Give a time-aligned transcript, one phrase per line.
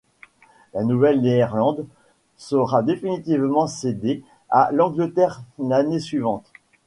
[0.73, 1.85] La Nouvelle-Néerlande
[2.35, 6.51] sera définitivement cédée à l'Angleterre l'année suivante.